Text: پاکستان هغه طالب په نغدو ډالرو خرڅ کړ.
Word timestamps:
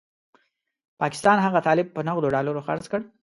پاکستان 1.01 1.37
هغه 1.45 1.59
طالب 1.67 1.87
په 1.95 2.01
نغدو 2.07 2.33
ډالرو 2.35 2.65
خرڅ 2.67 2.83
کړ. 2.91 3.01